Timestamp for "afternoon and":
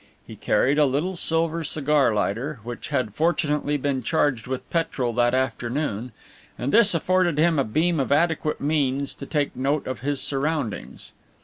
5.35-6.73